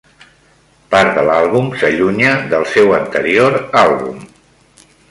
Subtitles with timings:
[0.95, 4.27] Part de l'àlbum s'allunya del seu anterior àlbum.